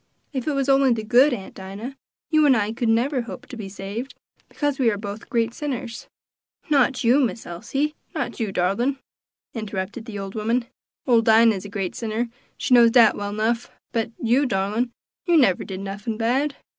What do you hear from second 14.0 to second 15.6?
you, darlin', you